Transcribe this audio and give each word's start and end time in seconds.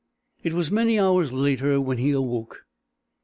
It 0.41 0.53
was 0.53 0.71
many 0.71 0.97
hours 0.99 1.31
later 1.31 1.79
when 1.79 1.99
he 1.99 2.09
awoke. 2.09 2.65